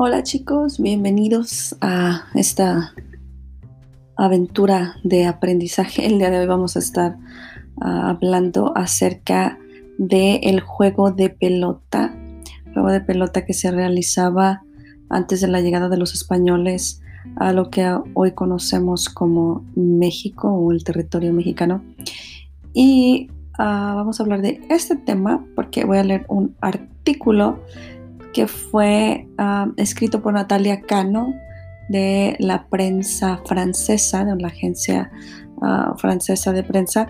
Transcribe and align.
Hola 0.00 0.22
chicos, 0.22 0.80
bienvenidos 0.80 1.76
a 1.80 2.26
esta 2.36 2.94
aventura 4.14 4.94
de 5.02 5.26
aprendizaje. 5.26 6.06
El 6.06 6.18
día 6.18 6.30
de 6.30 6.38
hoy 6.38 6.46
vamos 6.46 6.76
a 6.76 6.78
estar 6.78 7.16
uh, 7.80 7.84
hablando 7.84 8.72
acerca 8.76 9.58
del 9.98 10.60
juego 10.60 11.10
de 11.10 11.30
pelota, 11.30 12.16
juego 12.72 12.92
de 12.92 13.00
pelota 13.00 13.44
que 13.44 13.54
se 13.54 13.72
realizaba 13.72 14.62
antes 15.10 15.40
de 15.40 15.48
la 15.48 15.62
llegada 15.62 15.88
de 15.88 15.96
los 15.96 16.14
españoles 16.14 17.02
a 17.34 17.52
lo 17.52 17.68
que 17.68 17.92
hoy 18.14 18.30
conocemos 18.34 19.08
como 19.08 19.66
México 19.74 20.48
o 20.48 20.70
el 20.70 20.84
territorio 20.84 21.32
mexicano. 21.32 21.82
Y 22.72 23.30
uh, 23.58 23.96
vamos 23.96 24.20
a 24.20 24.22
hablar 24.22 24.42
de 24.42 24.60
este 24.70 24.94
tema 24.94 25.44
porque 25.56 25.84
voy 25.84 25.98
a 25.98 26.04
leer 26.04 26.24
un 26.28 26.54
artículo 26.60 27.58
que 28.32 28.46
fue 28.46 29.28
uh, 29.38 29.72
escrito 29.76 30.22
por 30.22 30.34
Natalia 30.34 30.80
Cano 30.82 31.34
de 31.88 32.36
la 32.38 32.68
prensa 32.68 33.40
francesa, 33.46 34.24
de 34.24 34.36
la 34.40 34.48
agencia 34.48 35.10
uh, 35.56 35.96
francesa 35.96 36.52
de 36.52 36.62
prensa, 36.62 37.08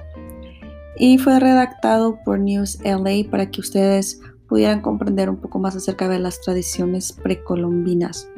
y 0.97 1.19
fue 1.19 1.39
redactado 1.39 2.19
por 2.25 2.39
News 2.41 2.79
LA 2.85 3.31
para 3.31 3.51
que 3.51 3.61
ustedes 3.61 4.21
pudieran 4.49 4.81
comprender 4.81 5.31
un 5.31 5.37
poco 5.37 5.59
más 5.59 5.77
acerca 5.77 6.09
de 6.09 6.19
las 6.19 6.41
tradiciones 6.41 7.13
precolombinas. 7.13 8.29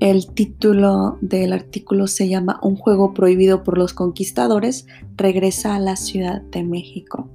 El 0.00 0.32
título 0.32 1.18
del 1.20 1.52
artículo 1.52 2.06
se 2.06 2.28
llama 2.28 2.60
Un 2.62 2.76
juego 2.76 3.14
prohibido 3.14 3.64
por 3.64 3.78
los 3.78 3.94
conquistadores 3.94 4.86
regresa 5.16 5.74
a 5.74 5.80
la 5.80 5.96
Ciudad 5.96 6.40
de 6.40 6.62
México. 6.62 7.28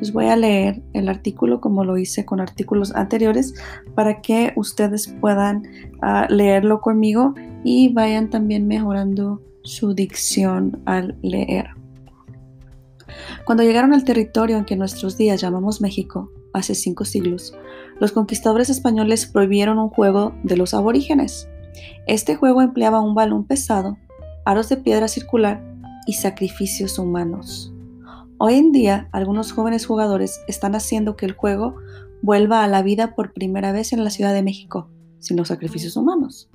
Les 0.00 0.12
voy 0.12 0.26
a 0.26 0.36
leer 0.36 0.82
el 0.92 1.08
artículo 1.08 1.60
como 1.60 1.84
lo 1.84 1.98
hice 1.98 2.24
con 2.24 2.40
artículos 2.40 2.94
anteriores 2.94 3.54
para 3.94 4.20
que 4.20 4.52
ustedes 4.56 5.08
puedan 5.20 5.62
uh, 6.02 6.32
leerlo 6.32 6.80
conmigo 6.80 7.34
y 7.64 7.92
vayan 7.92 8.30
también 8.30 8.66
mejorando 8.66 9.40
su 9.62 9.94
dicción 9.94 10.80
al 10.84 11.16
leer. 11.22 11.70
Cuando 13.44 13.62
llegaron 13.62 13.92
al 13.92 14.04
territorio 14.04 14.56
en 14.56 14.64
que 14.64 14.76
nuestros 14.76 15.16
días 15.16 15.40
llamamos 15.40 15.80
México, 15.80 16.30
hace 16.52 16.74
cinco 16.74 17.04
siglos, 17.04 17.54
los 18.00 18.12
conquistadores 18.12 18.70
españoles 18.70 19.26
prohibieron 19.26 19.78
un 19.78 19.88
juego 19.88 20.34
de 20.42 20.56
los 20.56 20.74
aborígenes. 20.74 21.48
Este 22.06 22.36
juego 22.36 22.62
empleaba 22.62 23.00
un 23.00 23.14
balón 23.14 23.44
pesado, 23.44 23.96
aros 24.44 24.68
de 24.68 24.76
piedra 24.76 25.08
circular 25.08 25.62
y 26.06 26.14
sacrificios 26.14 26.98
humanos. 26.98 27.72
Hoy 28.38 28.54
en 28.54 28.70
día, 28.70 29.08
algunos 29.12 29.52
jóvenes 29.52 29.86
jugadores 29.86 30.42
están 30.46 30.74
haciendo 30.74 31.16
que 31.16 31.24
el 31.24 31.32
juego 31.32 31.76
vuelva 32.20 32.62
a 32.62 32.68
la 32.68 32.82
vida 32.82 33.14
por 33.14 33.32
primera 33.32 33.72
vez 33.72 33.94
en 33.94 34.04
la 34.04 34.10
Ciudad 34.10 34.34
de 34.34 34.42
México, 34.42 34.90
sin 35.20 35.38
los 35.38 35.48
sacrificios 35.48 35.96
humanos, 35.96 36.50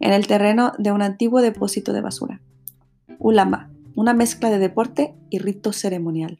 en 0.00 0.14
el 0.14 0.26
terreno 0.26 0.72
de 0.78 0.90
un 0.90 1.02
antiguo 1.02 1.42
depósito 1.42 1.92
de 1.92 2.00
basura. 2.00 2.40
Ulama, 3.18 3.70
una 3.94 4.14
mezcla 4.14 4.48
de 4.48 4.58
deporte 4.58 5.14
y 5.28 5.38
rito 5.38 5.74
ceremonial. 5.74 6.38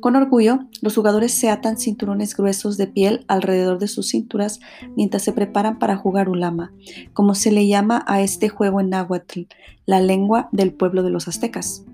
Con 0.00 0.16
orgullo, 0.16 0.60
los 0.80 0.94
jugadores 0.94 1.32
se 1.32 1.50
atan 1.50 1.76
cinturones 1.76 2.34
gruesos 2.34 2.78
de 2.78 2.86
piel 2.86 3.26
alrededor 3.28 3.78
de 3.78 3.88
sus 3.88 4.08
cinturas 4.08 4.60
mientras 4.96 5.22
se 5.22 5.32
preparan 5.32 5.78
para 5.78 5.96
jugar 5.96 6.30
ulama, 6.30 6.72
como 7.12 7.34
se 7.34 7.52
le 7.52 7.66
llama 7.66 8.02
a 8.06 8.22
este 8.22 8.48
juego 8.48 8.80
en 8.80 8.88
náhuatl, 8.88 9.42
la 9.84 10.00
lengua 10.00 10.48
del 10.52 10.72
pueblo 10.72 11.02
de 11.02 11.10
los 11.10 11.28
aztecas. 11.28 11.84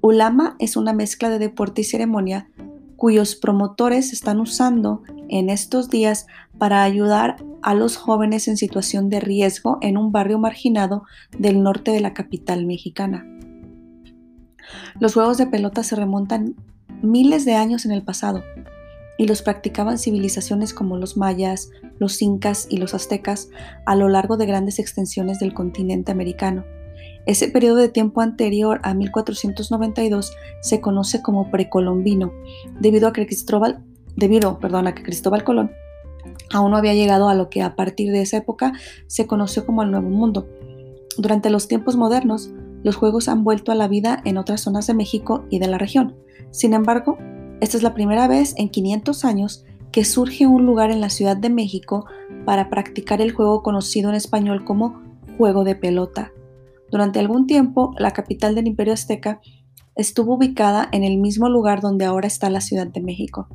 Ulama 0.00 0.56
es 0.58 0.76
una 0.76 0.92
mezcla 0.92 1.28
de 1.30 1.38
deporte 1.38 1.80
y 1.80 1.84
ceremonia 1.84 2.48
cuyos 2.96 3.36
promotores 3.36 4.12
están 4.12 4.40
usando 4.40 5.02
en 5.28 5.50
estos 5.50 5.88
días 5.88 6.26
para 6.58 6.82
ayudar 6.82 7.36
a 7.62 7.74
los 7.74 7.96
jóvenes 7.96 8.48
en 8.48 8.56
situación 8.56 9.08
de 9.08 9.20
riesgo 9.20 9.78
en 9.82 9.96
un 9.96 10.10
barrio 10.10 10.38
marginado 10.38 11.04
del 11.38 11.62
norte 11.62 11.92
de 11.92 12.00
la 12.00 12.12
capital 12.12 12.66
mexicana. 12.66 13.24
Los 14.98 15.14
juegos 15.14 15.38
de 15.38 15.46
pelota 15.46 15.84
se 15.84 15.94
remontan 15.94 16.56
miles 17.02 17.44
de 17.44 17.54
años 17.54 17.84
en 17.84 17.92
el 17.92 18.02
pasado 18.02 18.42
y 19.16 19.26
los 19.26 19.42
practicaban 19.42 19.98
civilizaciones 19.98 20.74
como 20.74 20.96
los 20.96 21.16
mayas, 21.16 21.70
los 21.98 22.20
incas 22.20 22.66
y 22.68 22.78
los 22.78 22.94
aztecas 22.94 23.48
a 23.86 23.94
lo 23.94 24.08
largo 24.08 24.36
de 24.36 24.46
grandes 24.46 24.78
extensiones 24.78 25.38
del 25.38 25.54
continente 25.54 26.10
americano. 26.12 26.64
Ese 27.28 27.48
periodo 27.48 27.76
de 27.76 27.90
tiempo 27.90 28.22
anterior 28.22 28.80
a 28.84 28.94
1492 28.94 30.32
se 30.62 30.80
conoce 30.80 31.20
como 31.20 31.50
precolombino, 31.50 32.32
debido 32.80 33.06
a 33.06 33.12
que 33.12 33.26
Cristóbal, 33.26 33.84
debido, 34.16 34.58
perdón, 34.58 34.86
a 34.86 34.94
que 34.94 35.02
Cristóbal 35.02 35.44
Colón 35.44 35.70
aún 36.50 36.70
no 36.70 36.78
había 36.78 36.94
llegado 36.94 37.28
a 37.28 37.34
lo 37.34 37.50
que 37.50 37.60
a 37.60 37.76
partir 37.76 38.12
de 38.12 38.22
esa 38.22 38.38
época 38.38 38.72
se 39.08 39.26
conoció 39.26 39.66
como 39.66 39.82
el 39.82 39.90
Nuevo 39.90 40.08
Mundo. 40.08 40.48
Durante 41.18 41.50
los 41.50 41.68
tiempos 41.68 41.96
modernos, 41.96 42.50
los 42.82 42.96
juegos 42.96 43.28
han 43.28 43.44
vuelto 43.44 43.72
a 43.72 43.74
la 43.74 43.88
vida 43.88 44.22
en 44.24 44.38
otras 44.38 44.62
zonas 44.62 44.86
de 44.86 44.94
México 44.94 45.44
y 45.50 45.58
de 45.58 45.68
la 45.68 45.76
región. 45.76 46.16
Sin 46.50 46.72
embargo, 46.72 47.18
esta 47.60 47.76
es 47.76 47.82
la 47.82 47.92
primera 47.92 48.26
vez 48.26 48.54
en 48.56 48.70
500 48.70 49.26
años 49.26 49.66
que 49.92 50.06
surge 50.06 50.46
un 50.46 50.64
lugar 50.64 50.90
en 50.90 51.02
la 51.02 51.10
Ciudad 51.10 51.36
de 51.36 51.50
México 51.50 52.06
para 52.46 52.70
practicar 52.70 53.20
el 53.20 53.32
juego 53.32 53.62
conocido 53.62 54.08
en 54.08 54.14
español 54.14 54.64
como 54.64 55.02
juego 55.36 55.64
de 55.64 55.74
pelota. 55.74 56.32
Durante 56.90 57.18
algún 57.18 57.46
tiempo, 57.46 57.94
la 57.98 58.12
capital 58.12 58.54
del 58.54 58.66
Imperio 58.66 58.94
Azteca 58.94 59.40
estuvo 59.94 60.34
ubicada 60.36 60.88
en 60.92 61.04
el 61.04 61.18
mismo 61.18 61.48
lugar 61.48 61.80
donde 61.80 62.04
ahora 62.04 62.26
está 62.26 62.50
la 62.50 62.60
Ciudad 62.60 62.86
de 62.86 63.00
México. 63.00 63.48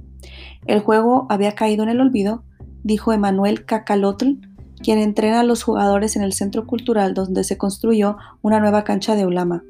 El 0.66 0.79
juego 0.81 1.25
había 1.29 1.55
caído 1.55 1.83
en 1.83 1.89
el 1.89 2.01
olvido, 2.01 2.43
dijo 2.83 3.13
Emanuel 3.13 3.66
Cacalotl, 3.66 4.39
quien 4.81 4.99
entrena 4.99 5.39
a 5.39 5.43
los 5.43 5.63
jugadores 5.63 6.16
en 6.16 6.23
el 6.23 6.33
centro 6.33 6.67
cultural 6.67 7.13
donde 7.13 7.43
se 7.43 7.57
construyó 7.57 8.17
una 8.41 8.59
nueva 8.59 8.83
cancha 8.83 9.16
de 9.16 9.25
Ulama. 9.25 9.63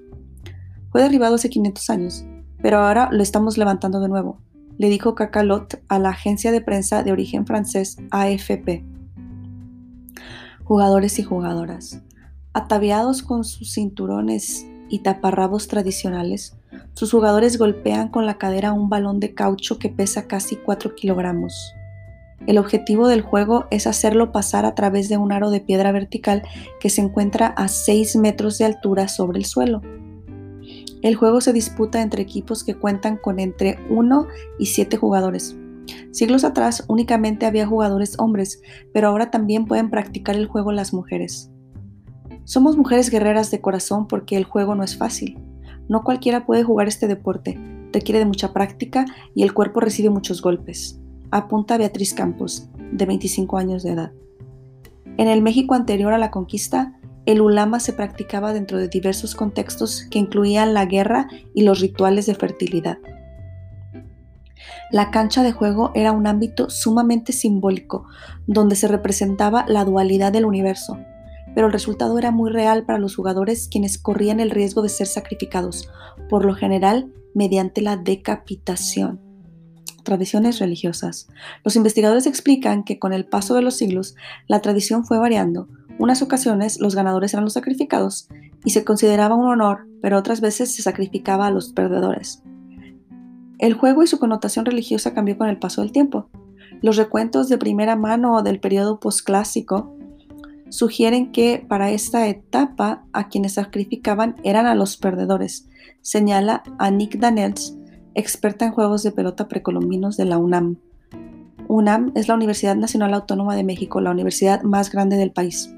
Fue 0.91 1.02
derribado 1.02 1.35
hace 1.35 1.50
500 1.50 1.90
años, 1.90 2.25
pero 2.62 2.79
ahora 2.79 3.09
lo 3.12 3.22
estamos 3.22 3.57
levantando 3.57 4.00
de 4.00 4.09
nuevo, 4.09 4.40
le 4.78 4.90
dijo 4.90 5.16
Cacalot 5.16 5.81
a 5.88 6.00
la 6.00 6.09
agencia 6.09 6.52
de 6.52 6.62
prensa 6.62 7.03
de 7.03 7.12
origen 7.12 7.46
francés 7.46 7.97
AFP. 8.12 8.84
Jugadores 10.63 11.19
y 11.19 11.23
jugadoras. 11.23 12.02
Ataviados 12.56 13.24
con 13.24 13.46
sus 13.46 13.74
cinturones 13.74 14.68
y 14.88 15.00
taparrabos 15.00 15.68
tradicionales, 15.68 16.56
sus 16.94 17.09
jugadores 17.09 17.58
golpean 17.58 18.09
con 18.09 18.28
la 18.28 18.38
cadera 18.38 18.74
un 18.74 18.90
balón 18.90 19.19
de 19.19 19.34
caucho 19.34 19.80
que 19.80 19.90
pesa 19.90 20.28
casi 20.28 20.56
4 20.58 20.94
kilogramos. 20.94 21.74
El 22.46 22.59
objetivo 22.59 23.08
del 23.08 23.22
juego 23.22 23.66
es 23.72 23.88
hacerlo 23.88 24.31
pasar 24.31 24.66
a 24.66 24.75
través 24.75 25.09
de 25.09 25.18
un 25.18 25.31
aro 25.31 25.50
de 25.50 25.62
piedra 25.62 25.91
vertical 25.91 26.44
que 26.80 26.91
se 26.91 27.02
encuentra 27.02 27.47
a 27.47 27.68
6 27.69 28.18
metros 28.18 28.59
de 28.59 28.66
altura 28.66 29.08
sobre 29.08 29.40
el 29.40 29.46
suelo. 29.46 29.81
El 31.02 31.16
juego 31.16 31.41
se 31.41 31.53
disputa 31.53 32.03
entre 32.03 32.22
equipos 32.22 32.64
que 32.64 32.75
cuentan 32.75 33.18
con 33.18 33.40
entre 33.40 33.80
1 33.90 34.28
y 34.59 34.68
7 34.68 34.96
jugadores. 34.97 35.56
Siglos 36.12 36.44
atrás 36.44 36.84
únicamente 36.88 37.47
había 37.47 37.66
jugadores 37.66 38.20
hombres, 38.20 38.62
pero 38.94 39.08
ahora 39.08 39.31
también 39.31 39.66
pueden 39.66 39.90
practicar 39.90 40.35
el 40.35 40.46
juego 40.46 40.72
las 40.72 40.94
mujeres. 40.94 41.50
Somos 42.46 42.76
mujeres 42.76 43.09
guerreras 43.09 43.52
de 43.52 43.62
corazón 43.62 44.08
porque 44.08 44.36
el 44.36 44.44
juego 44.44 44.76
no 44.76 44.84
es 44.84 44.98
fácil. 44.98 45.40
No 45.88 46.04
cualquiera 46.04 46.46
puede 46.46 46.64
jugar 46.64 46.88
este 46.88 47.08
deporte, 47.08 47.58
requiere 47.94 48.20
de 48.20 48.26
mucha 48.26 48.52
práctica 48.52 49.06
y 49.34 49.44
el 49.44 49.54
cuerpo 49.54 49.80
recibe 49.80 50.09
muchos 50.09 50.42
golpes. 50.42 51.00
Apunta 51.32 51.78
Beatriz 51.78 52.14
Campos, 52.14 52.70
de 52.92 53.06
25 53.06 53.58
años 53.58 53.84
de 53.84 53.92
edad. 53.92 54.12
En 55.18 55.28
el 55.28 55.42
México 55.42 55.74
anterior 55.74 56.12
a 56.14 56.18
la 56.18 56.32
conquista, 56.32 57.00
el 57.26 57.40
ulama 57.40 57.80
se 57.80 57.94
practicaba 57.94 58.52
dentro 58.52 58.78
de 58.78 58.90
diversos 58.90 59.36
contextos 59.36 60.06
que 60.12 60.20
incluían 60.20 60.74
la 60.74 60.86
guerra 60.86 61.28
y 61.53 61.64
los 61.64 61.80
rituales 61.80 62.26
de 62.26 62.36
fertilidad. 62.36 62.98
La 64.91 65.12
cancha 65.12 65.44
de 65.44 65.53
juego 65.53 65.91
era 65.96 66.12
un 66.12 66.28
ámbito 66.28 66.70
sumamente 66.70 67.32
simbólico, 67.32 68.06
donde 68.47 68.76
se 68.76 68.88
representaba 68.88 69.66
la 69.67 69.85
dualidad 69.85 70.32
del 70.32 70.46
universo, 70.46 71.00
pero 71.55 71.67
el 71.67 71.73
resultado 71.73 72.17
era 72.17 72.32
muy 72.32 72.52
real 72.52 72.85
para 72.85 73.00
los 73.00 73.16
jugadores 73.16 73.67
quienes 73.70 73.97
corrían 73.97 74.40
el 74.40 74.52
riesgo 74.52 74.82
de 74.82 74.90
ser 74.90 75.08
sacrificados, 75.08 75.90
por 76.29 76.46
lo 76.46 76.53
general 76.55 77.11
mediante 77.34 77.82
la 77.82 77.97
decapitación. 77.97 79.20
Tradiciones 80.03 80.59
religiosas. 80.59 81.28
Los 81.64 81.76
investigadores 81.76 82.28
explican 82.28 82.84
que 82.84 83.00
con 83.00 83.14
el 83.14 83.26
paso 83.26 83.55
de 83.55 83.61
los 83.61 83.76
siglos 83.76 84.16
la 84.47 84.61
tradición 84.61 85.05
fue 85.05 85.17
variando. 85.17 85.67
Unas 85.97 86.22
ocasiones 86.22 86.79
los 86.79 86.96
ganadores 86.96 87.34
eran 87.34 87.46
los 87.46 87.53
sacrificados 87.53 88.28
y 88.66 88.72
se 88.72 88.84
consideraba 88.84 89.35
un 89.35 89.47
honor, 89.47 89.88
pero 90.02 90.17
otras 90.17 90.41
veces 90.41 90.76
se 90.76 90.82
sacrificaba 90.82 91.47
a 91.47 91.52
los 91.52 91.72
perdedores. 91.72 92.44
El 93.59 93.76
juego 93.76 94.03
y 94.03 94.08
su 94.08 94.20
connotación 94.20 94.66
religiosa 94.66 95.14
cambió 95.14 95.38
con 95.38 95.47
el 95.47 95.58
paso 95.58 95.82
del 95.82 95.91
tiempo. 95.91 96.28
Los 96.82 96.97
recuentos 96.97 97.47
de 97.47 97.58
primera 97.58 97.96
mano 97.96 98.41
del 98.44 98.59
periodo 98.59 99.00
posclásico 99.00 99.96
sugieren 100.73 101.31
que 101.31 101.64
para 101.67 101.91
esta 101.91 102.28
etapa 102.28 103.05
a 103.14 103.28
quienes 103.28 103.53
sacrificaban 103.53 104.37
eran 104.43 104.66
a 104.66 104.73
los 104.73 104.97
perdedores, 104.97 105.70
señala 106.02 106.64
a 106.79 106.90
Nick 106.90 107.20
Daniels, 107.20 107.78
experta 108.16 108.66
en 108.66 108.72
juegos 108.72 109.03
de 109.03 109.11
pelota 109.11 109.47
precolombinos 109.47 110.17
de 110.17 110.25
la 110.25 110.40
UNAM. 110.40 110.78
UNAM 111.67 112.11
es 112.16 112.28
la 112.28 112.34
Universidad 112.34 112.75
Nacional 112.75 113.14
Autónoma 113.14 113.55
de 113.55 113.64
México, 113.64 114.02
la 114.02 114.09
universidad 114.09 114.64
más 114.64 114.91
grande 114.91 115.16
del 115.16 115.31
país. 115.31 115.72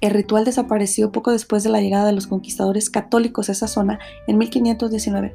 El 0.00 0.12
ritual 0.12 0.44
desapareció 0.44 1.10
poco 1.10 1.32
después 1.32 1.64
de 1.64 1.70
la 1.70 1.80
llegada 1.80 2.06
de 2.06 2.12
los 2.12 2.28
conquistadores 2.28 2.90
católicos 2.90 3.48
a 3.48 3.52
esa 3.52 3.66
zona 3.66 3.98
en 4.28 4.38
1519. 4.38 5.34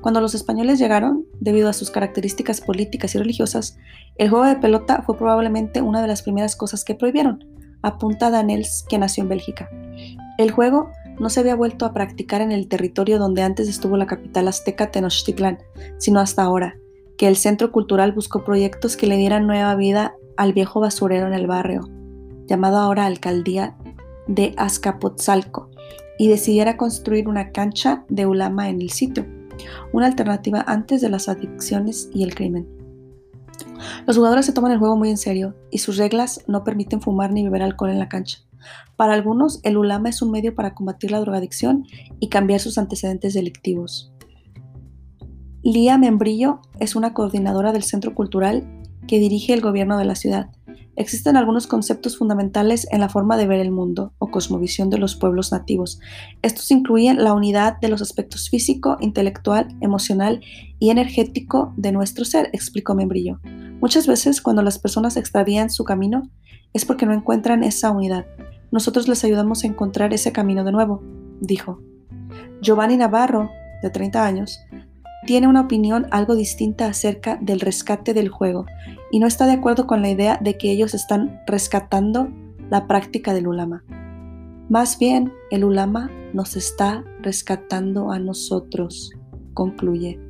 Cuando 0.00 0.20
los 0.20 0.34
españoles 0.34 0.78
llegaron, 0.78 1.24
debido 1.40 1.68
a 1.68 1.72
sus 1.72 1.90
características 1.90 2.60
políticas 2.60 3.14
y 3.14 3.18
religiosas, 3.18 3.78
el 4.16 4.30
juego 4.30 4.46
de 4.46 4.56
pelota 4.56 5.02
fue 5.04 5.16
probablemente 5.16 5.82
una 5.82 6.02
de 6.02 6.08
las 6.08 6.22
primeras 6.22 6.56
cosas 6.56 6.84
que 6.84 6.94
prohibieron, 6.94 7.44
apunta 7.82 8.30
Danels, 8.30 8.84
que 8.88 8.98
nació 8.98 9.22
en 9.22 9.28
Bélgica. 9.28 9.70
El 10.38 10.50
juego 10.50 10.90
no 11.18 11.30
se 11.30 11.40
había 11.40 11.54
vuelto 11.54 11.86
a 11.86 11.92
practicar 11.92 12.40
en 12.40 12.52
el 12.52 12.68
territorio 12.68 13.18
donde 13.18 13.42
antes 13.42 13.68
estuvo 13.68 13.96
la 13.96 14.06
capital 14.06 14.48
azteca 14.48 14.90
Tenochtitlan, 14.90 15.58
sino 15.98 16.20
hasta 16.20 16.42
ahora, 16.42 16.76
que 17.16 17.28
el 17.28 17.36
Centro 17.36 17.72
Cultural 17.72 18.12
buscó 18.12 18.44
proyectos 18.44 18.96
que 18.96 19.06
le 19.06 19.16
dieran 19.16 19.46
nueva 19.46 19.74
vida 19.74 20.14
al 20.36 20.52
viejo 20.52 20.80
basurero 20.80 21.26
en 21.26 21.32
el 21.32 21.46
barrio, 21.46 21.88
llamado 22.46 22.76
ahora 22.76 23.06
Alcaldía 23.06 23.76
de 24.26 24.54
Azcapotzalco, 24.56 25.70
y 26.18 26.28
decidiera 26.28 26.76
construir 26.76 27.28
una 27.28 27.50
cancha 27.52 28.04
de 28.08 28.26
ulama 28.26 28.68
en 28.68 28.80
el 28.80 28.90
sitio, 28.90 29.26
una 29.92 30.06
alternativa 30.06 30.64
antes 30.66 31.00
de 31.00 31.08
las 31.08 31.28
adicciones 31.28 32.10
y 32.12 32.22
el 32.22 32.34
crimen. 32.34 32.66
Los 34.06 34.16
jugadores 34.16 34.46
se 34.46 34.52
toman 34.52 34.72
el 34.72 34.78
juego 34.78 34.96
muy 34.96 35.10
en 35.10 35.16
serio 35.16 35.54
y 35.70 35.78
sus 35.78 35.96
reglas 35.96 36.44
no 36.46 36.64
permiten 36.64 37.00
fumar 37.00 37.32
ni 37.32 37.44
beber 37.44 37.62
alcohol 37.62 37.90
en 37.90 37.98
la 37.98 38.08
cancha. 38.08 38.38
Para 38.96 39.14
algunos, 39.14 39.60
el 39.62 39.76
ulama 39.76 40.08
es 40.08 40.22
un 40.22 40.30
medio 40.30 40.54
para 40.54 40.74
combatir 40.74 41.10
la 41.10 41.20
drogadicción 41.20 41.86
y 42.18 42.28
cambiar 42.28 42.60
sus 42.60 42.78
antecedentes 42.78 43.34
delictivos. 43.34 44.12
Lía 45.62 45.98
Membrillo 45.98 46.60
es 46.78 46.96
una 46.96 47.12
coordinadora 47.12 47.72
del 47.72 47.82
Centro 47.82 48.14
Cultural 48.14 48.66
que 49.06 49.18
dirige 49.18 49.52
el 49.52 49.60
gobierno 49.60 49.98
de 49.98 50.04
la 50.04 50.14
ciudad. 50.14 50.50
Existen 50.96 51.36
algunos 51.36 51.66
conceptos 51.66 52.16
fundamentales 52.16 52.86
en 52.90 53.00
la 53.00 53.10
forma 53.10 53.36
de 53.36 53.46
ver 53.46 53.60
el 53.60 53.70
mundo 53.70 54.14
o 54.18 54.30
cosmovisión 54.30 54.88
de 54.88 54.96
los 54.96 55.14
pueblos 55.14 55.52
nativos. 55.52 56.00
Estos 56.40 56.70
incluyen 56.70 57.22
la 57.22 57.34
unidad 57.34 57.78
de 57.80 57.88
los 57.88 58.00
aspectos 58.00 58.48
físico, 58.48 58.96
intelectual, 59.00 59.68
emocional 59.82 60.40
y 60.78 60.88
energético 60.88 61.74
de 61.76 61.92
nuestro 61.92 62.24
ser, 62.24 62.48
explicó 62.54 62.94
Membrillo. 62.94 63.40
Muchas 63.80 64.06
veces 64.06 64.40
cuando 64.40 64.62
las 64.62 64.78
personas 64.78 65.18
extravían 65.18 65.68
su 65.68 65.84
camino 65.84 66.22
es 66.72 66.86
porque 66.86 67.04
no 67.04 67.12
encuentran 67.12 67.62
esa 67.62 67.90
unidad. 67.90 68.24
Nosotros 68.70 69.06
les 69.06 69.22
ayudamos 69.22 69.64
a 69.64 69.66
encontrar 69.66 70.14
ese 70.14 70.32
camino 70.32 70.64
de 70.64 70.72
nuevo, 70.72 71.02
dijo. 71.40 71.78
Giovanni 72.62 72.96
Navarro, 72.96 73.50
de 73.82 73.90
30 73.90 74.24
años, 74.24 74.60
tiene 75.26 75.48
una 75.48 75.62
opinión 75.62 76.06
algo 76.10 76.34
distinta 76.36 76.86
acerca 76.86 77.36
del 77.42 77.60
rescate 77.60 78.14
del 78.14 78.28
juego 78.28 78.64
y 79.16 79.18
no 79.18 79.26
está 79.26 79.46
de 79.46 79.52
acuerdo 79.52 79.86
con 79.86 80.02
la 80.02 80.10
idea 80.10 80.38
de 80.42 80.58
que 80.58 80.70
ellos 80.70 80.92
están 80.92 81.40
rescatando 81.46 82.28
la 82.68 82.86
práctica 82.86 83.32
del 83.32 83.48
ulama. 83.48 83.82
Más 84.68 84.98
bien, 84.98 85.32
el 85.50 85.64
ulama 85.64 86.10
nos 86.34 86.54
está 86.54 87.02
rescatando 87.22 88.10
a 88.10 88.18
nosotros, 88.18 89.12
concluye. 89.54 90.20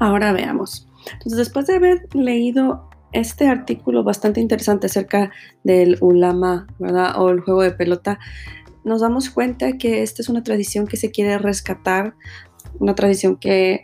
Ahora 0.00 0.32
veamos. 0.32 0.88
Entonces, 1.12 1.38
después 1.38 1.68
de 1.68 1.76
haber 1.76 2.12
leído 2.12 2.89
este 3.12 3.48
artículo 3.48 4.04
bastante 4.04 4.40
interesante 4.40 4.86
acerca 4.86 5.30
del 5.64 5.98
ulama, 6.00 6.66
¿verdad? 6.78 7.20
O 7.20 7.30
el 7.30 7.40
juego 7.40 7.62
de 7.62 7.72
pelota, 7.72 8.18
nos 8.84 9.00
damos 9.00 9.30
cuenta 9.30 9.76
que 9.76 10.02
esta 10.02 10.22
es 10.22 10.28
una 10.28 10.42
tradición 10.42 10.86
que 10.86 10.96
se 10.96 11.10
quiere 11.10 11.38
rescatar, 11.38 12.14
una 12.78 12.94
tradición 12.94 13.36
que 13.36 13.82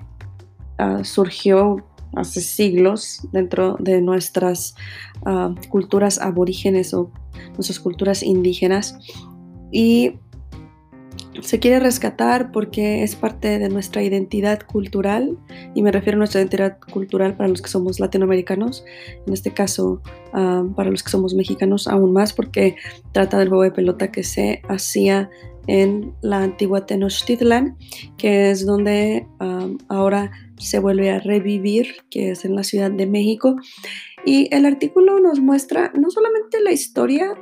ah, 0.78 1.04
surgió 1.04 1.86
hace 2.14 2.40
siglos 2.40 3.28
dentro 3.32 3.76
de 3.78 4.00
nuestras 4.00 4.74
ah, 5.24 5.54
culturas 5.68 6.18
aborígenes 6.18 6.94
o 6.94 7.10
nuestras 7.54 7.80
culturas 7.80 8.22
indígenas. 8.22 8.98
Y 9.70 10.14
se 11.42 11.58
quiere 11.58 11.80
rescatar 11.80 12.52
porque 12.52 13.02
es 13.02 13.16
parte 13.16 13.58
de 13.58 13.68
nuestra 13.68 14.02
identidad 14.02 14.60
cultural, 14.62 15.38
y 15.74 15.82
me 15.82 15.92
refiero 15.92 16.16
a 16.16 16.20
nuestra 16.20 16.40
identidad 16.40 16.78
cultural 16.92 17.36
para 17.36 17.48
los 17.48 17.62
que 17.62 17.68
somos 17.68 18.00
latinoamericanos, 18.00 18.84
en 19.26 19.32
este 19.32 19.52
caso 19.52 20.02
ah, 20.32 20.64
para 20.74 20.90
los 20.90 21.02
que 21.02 21.10
somos 21.10 21.34
mexicanos 21.34 21.88
aún 21.88 22.12
más, 22.12 22.32
porque 22.32 22.76
trata 23.12 23.38
del 23.38 23.48
juego 23.48 23.64
de 23.64 23.72
pelota 23.72 24.10
que 24.10 24.22
se 24.22 24.62
hacía 24.68 25.30
en 25.66 26.14
la 26.22 26.42
antigua 26.42 26.86
Tenochtitlan, 26.86 27.76
que 28.16 28.50
es 28.50 28.64
donde 28.64 29.26
ah, 29.40 29.68
ahora 29.88 30.30
se 30.58 30.78
vuelve 30.78 31.10
a 31.10 31.18
revivir, 31.18 31.96
que 32.10 32.30
es 32.30 32.44
en 32.44 32.54
la 32.54 32.62
Ciudad 32.62 32.90
de 32.90 33.06
México. 33.06 33.56
Y 34.24 34.48
el 34.54 34.64
artículo 34.64 35.20
nos 35.20 35.40
muestra 35.40 35.92
no 35.94 36.10
solamente 36.10 36.60
la 36.60 36.72
historia 36.72 37.34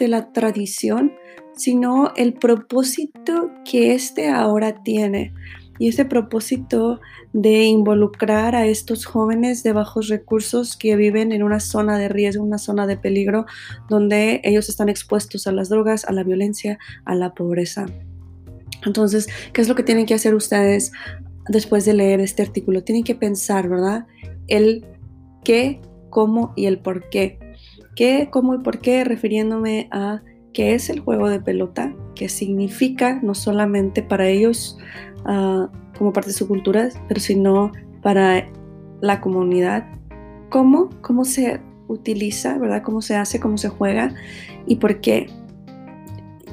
de 0.00 0.08
la 0.08 0.32
tradición, 0.32 1.12
sino 1.54 2.12
el 2.16 2.34
propósito 2.34 3.50
que 3.64 3.94
éste 3.94 4.28
ahora 4.28 4.82
tiene. 4.82 5.32
Y 5.78 5.88
ese 5.88 6.04
propósito 6.04 7.00
de 7.32 7.64
involucrar 7.64 8.54
a 8.54 8.66
estos 8.66 9.06
jóvenes 9.06 9.62
de 9.62 9.72
bajos 9.72 10.08
recursos 10.08 10.76
que 10.76 10.96
viven 10.96 11.32
en 11.32 11.42
una 11.42 11.60
zona 11.60 11.98
de 11.98 12.08
riesgo, 12.08 12.44
una 12.44 12.58
zona 12.58 12.86
de 12.86 12.98
peligro, 12.98 13.46
donde 13.88 14.40
ellos 14.44 14.68
están 14.68 14.88
expuestos 14.88 15.46
a 15.46 15.52
las 15.52 15.68
drogas, 15.68 16.04
a 16.04 16.12
la 16.12 16.22
violencia, 16.22 16.78
a 17.04 17.14
la 17.14 17.32
pobreza. 17.32 17.86
Entonces, 18.84 19.28
¿qué 19.52 19.60
es 19.60 19.68
lo 19.68 19.74
que 19.74 19.82
tienen 19.82 20.06
que 20.06 20.14
hacer 20.14 20.34
ustedes 20.34 20.92
después 21.48 21.84
de 21.84 21.94
leer 21.94 22.20
este 22.20 22.42
artículo? 22.42 22.82
Tienen 22.82 23.04
que 23.04 23.14
pensar, 23.14 23.68
¿verdad? 23.68 24.06
El 24.48 24.84
qué, 25.44 25.80
cómo 26.10 26.52
y 26.56 26.66
el 26.66 26.80
por 26.80 27.08
qué. 27.08 27.38
¿Qué, 27.94 28.28
cómo 28.30 28.54
y 28.54 28.58
por 28.58 28.78
qué? 28.78 29.04
Refiriéndome 29.04 29.88
a 29.90 30.22
qué 30.52 30.74
es 30.74 30.90
el 30.90 31.00
juego 31.00 31.28
de 31.28 31.40
pelota, 31.40 31.94
qué 32.14 32.28
significa 32.28 33.20
no 33.22 33.34
solamente 33.34 34.02
para 34.02 34.28
ellos 34.28 34.78
ah, 35.24 35.68
como 35.98 36.12
parte 36.12 36.30
de 36.30 36.34
su 36.34 36.48
cultura, 36.48 36.88
pero 37.08 37.20
sino 37.20 37.72
para 38.02 38.46
la 39.00 39.20
comunidad, 39.20 39.86
cómo, 40.48 40.90
cómo 41.02 41.24
se 41.24 41.60
utiliza, 41.88 42.58
¿verdad? 42.58 42.82
Cómo 42.82 43.02
se 43.02 43.16
hace, 43.16 43.40
cómo 43.40 43.58
se 43.58 43.68
juega 43.68 44.14
y 44.66 44.76
por 44.76 45.00
qué. 45.00 45.28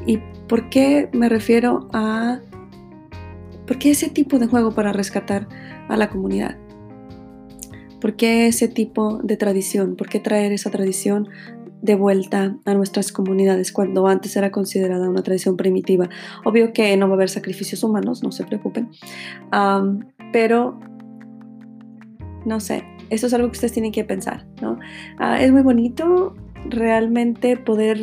¿Y 0.05 0.19
por 0.47 0.69
qué 0.69 1.09
me 1.13 1.29
refiero 1.29 1.89
a... 1.93 2.39
¿Por 3.65 3.77
qué 3.77 3.91
ese 3.91 4.09
tipo 4.09 4.39
de 4.39 4.47
juego 4.47 4.71
para 4.71 4.93
rescatar 4.93 5.47
a 5.89 5.97
la 5.97 6.09
comunidad? 6.09 6.57
¿Por 8.07 8.15
qué 8.15 8.47
ese 8.47 8.69
tipo 8.69 9.17
de 9.21 9.35
tradición? 9.35 9.97
¿Por 9.97 10.07
qué 10.07 10.21
traer 10.21 10.53
esa 10.53 10.71
tradición 10.71 11.27
de 11.81 11.95
vuelta 11.95 12.55
a 12.63 12.73
nuestras 12.73 13.11
comunidades 13.11 13.73
cuando 13.73 14.07
antes 14.07 14.33
era 14.37 14.49
considerada 14.49 15.09
una 15.09 15.23
tradición 15.23 15.57
primitiva. 15.57 16.07
Obvio 16.45 16.71
que 16.71 16.95
no 16.95 17.09
va 17.09 17.15
a 17.15 17.17
haber 17.17 17.27
sacrificios 17.27 17.83
humanos, 17.83 18.23
no 18.23 18.31
se 18.31 18.45
preocupen, 18.45 18.91
pero 20.31 20.79
no 22.45 22.61
sé, 22.61 22.85
eso 23.09 23.27
es 23.27 23.33
algo 23.33 23.49
que 23.49 23.57
ustedes 23.57 23.73
tienen 23.73 23.91
que 23.91 24.05
pensar, 24.05 24.47
¿no? 24.61 24.79
Ah, 25.17 25.41
es 25.43 25.51
muy 25.51 25.61
bonito 25.61 26.33
realmente 26.69 27.57
poder 27.57 27.99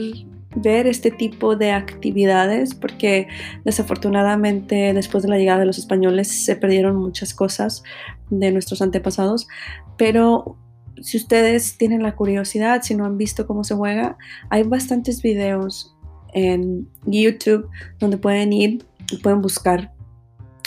ver 0.57 0.87
este 0.87 1.11
tipo 1.11 1.57
de 1.57 1.73
actividades 1.73 2.75
porque 2.75 3.29
desafortunadamente 3.65 4.93
después 4.95 5.23
de 5.25 5.31
la 5.31 5.39
llegada 5.39 5.61
de 5.61 5.67
los 5.67 5.79
españoles 5.79 6.45
se 6.45 6.57
perdieron 6.57 6.97
muchas 6.97 7.35
cosas 7.35 7.83
de 8.31 8.53
nuestros 8.53 8.83
antepasados, 8.83 9.49
pero 9.97 10.57
si 11.03 11.17
ustedes 11.17 11.77
tienen 11.77 12.03
la 12.03 12.15
curiosidad, 12.17 12.83
si 12.83 12.95
no 12.95 13.05
han 13.05 13.19
visto 13.19 13.47
cómo 13.47 13.65
se 13.65 13.75
juega, 13.75 14.17
hay 14.51 14.63
bastantes 14.63 15.23
videos 15.23 15.97
en 16.33 16.89
YouTube 17.05 17.69
donde 17.99 18.19
pueden 18.19 18.53
ir 18.53 18.85
y 19.11 19.19
pueden 19.19 19.41
buscar 19.41 19.93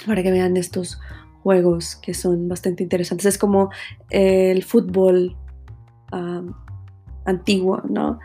para 0.06 0.24
que 0.24 0.32
vean 0.32 0.58
estos 0.58 1.00
juegos 1.44 1.96
que 1.96 2.14
son 2.14 2.48
bastante 2.48 2.84
interesantes. 2.84 3.26
Es 3.26 3.38
como 3.38 3.70
el 4.10 4.64
fútbol 4.64 5.36
antiguo, 7.26 7.82
¿no? 7.90 8.20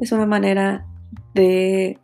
Es 0.00 0.12
una 0.12 0.26
manera 0.26 0.86
de 1.34 1.98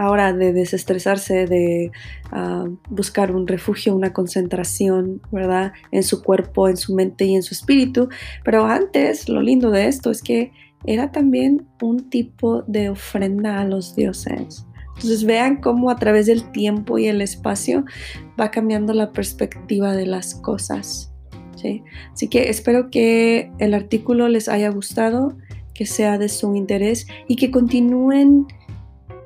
ahora 0.00 0.32
de 0.32 0.54
desestresarse, 0.54 1.46
de 1.46 1.92
ah, 2.32 2.66
buscar 2.88 3.32
un 3.32 3.46
refugio, 3.46 3.94
una 3.94 4.14
concentración, 4.14 5.20
¿verdad? 5.30 5.72
En 5.92 6.02
su 6.02 6.22
cuerpo, 6.22 6.68
en 6.68 6.78
su 6.78 6.94
mente 6.94 7.26
y 7.26 7.34
en 7.34 7.42
su 7.42 7.52
espíritu. 7.52 8.08
Pero 8.42 8.64
antes, 8.64 9.28
lo 9.28 9.42
lindo 9.42 9.70
de 9.70 9.88
esto 9.88 10.10
es 10.10 10.22
que 10.22 10.52
era 10.86 11.12
también 11.12 11.66
un 11.82 12.08
tipo 12.08 12.62
de 12.62 12.88
ofrenda 12.88 13.60
a 13.60 13.66
los 13.66 13.94
dioses. 13.94 14.66
Entonces 14.94 15.24
vean 15.24 15.60
cómo 15.60 15.90
a 15.90 15.96
través 15.96 16.26
del 16.26 16.50
tiempo 16.50 16.98
y 16.98 17.06
el 17.06 17.20
espacio 17.20 17.84
va 18.40 18.50
cambiando 18.50 18.94
la 18.94 19.12
perspectiva 19.12 19.94
de 19.94 20.06
las 20.06 20.34
cosas. 20.34 21.12
¿sí? 21.56 21.82
Así 22.12 22.28
que 22.28 22.48
espero 22.48 22.90
que 22.90 23.50
el 23.58 23.74
artículo 23.74 24.28
les 24.28 24.48
haya 24.48 24.70
gustado 24.70 25.36
que 25.74 25.84
sea 25.84 26.16
de 26.16 26.30
su 26.30 26.54
interés 26.54 27.06
y 27.28 27.36
que 27.36 27.50
continúen 27.50 28.46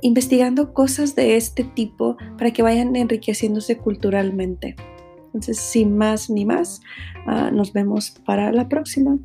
investigando 0.05 0.75
cosas 0.75 1.17
de 1.17 1.37
este 1.37 1.65
tipo 1.65 2.19
para 2.37 2.51
que 2.51 2.63
vayan 2.63 2.95
enriqueciéndose 2.95 3.79
culturalmente. 3.79 4.77
Entonces, 5.29 5.59
sin 5.59 5.97
más 5.97 6.29
ni 6.29 6.45
más, 6.45 6.83
ah, 7.27 7.51
nos 7.51 7.73
vemos 7.73 8.11
para 8.11 8.53
la 8.53 8.69
próxima. 8.69 9.19